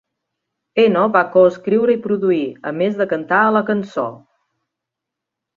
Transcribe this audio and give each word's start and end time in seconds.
Eno 0.83 1.03
va 1.17 1.21
co-escriure 1.35 1.93
i 1.95 2.01
produir, 2.07 2.41
a 2.71 2.75
més 2.81 2.99
de 3.03 3.09
cantar 3.15 3.45
a 3.51 3.55
la 3.59 3.65
cançó. 3.71 4.11